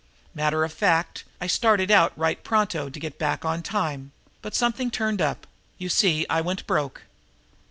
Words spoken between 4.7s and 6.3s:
turned up. You see,